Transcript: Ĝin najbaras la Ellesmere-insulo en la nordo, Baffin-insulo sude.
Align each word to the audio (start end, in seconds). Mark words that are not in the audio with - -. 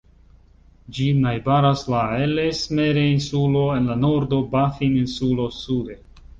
Ĝin 0.99 1.19
najbaras 1.25 1.83
la 1.95 1.99
Ellesmere-insulo 2.23 3.63
en 3.77 3.93
la 3.93 4.01
nordo, 4.07 4.43
Baffin-insulo 4.59 5.51
sude. 5.63 6.03